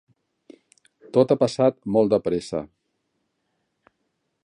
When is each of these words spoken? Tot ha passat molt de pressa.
Tot 1.17 1.35
ha 1.35 1.37
passat 1.43 1.79
molt 1.97 2.15
de 2.15 2.19
pressa. 2.29 2.63